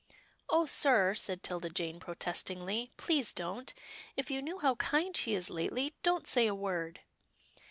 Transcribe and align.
"Oh, 0.49 0.65
sir," 0.65 1.13
said 1.13 1.43
'Tilda 1.43 1.69
Jane 1.69 1.99
protestingly," 1.99 2.89
please 2.97 3.33
don't— 3.33 3.71
if 4.17 4.31
you 4.31 4.41
knew 4.41 4.57
how 4.57 4.73
kind 4.73 5.15
she 5.15 5.35
is 5.35 5.51
lately— 5.51 5.93
don't 6.01 6.25
say 6.25 6.47
a 6.47 6.55
word." 6.55 7.01